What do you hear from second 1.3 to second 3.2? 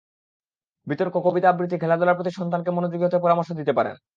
আবৃত্তি, খেলাধুলার প্রতি সন্তানকে মনোযোগী হতে